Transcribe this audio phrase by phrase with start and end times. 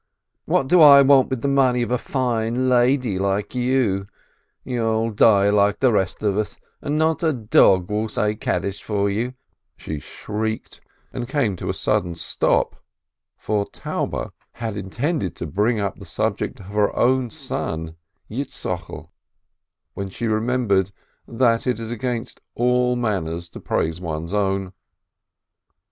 [0.45, 4.07] "What do I want with the money of a fine lady like you?
[4.63, 9.11] You'll die like the rest of us, and not a dog will say Kaddish for
[9.11, 9.35] you,"
[9.77, 10.81] she shrieked,
[11.13, 12.83] and came to a sudden stop,
[13.37, 16.95] for Taube had intended to bring up the A SCHOLAR'S MOTHER 515 subject of her
[16.97, 17.95] own son
[18.27, 19.11] Yitzchokel,
[19.93, 20.89] when she remembered
[21.27, 24.73] that it is against good manners to praise one's own.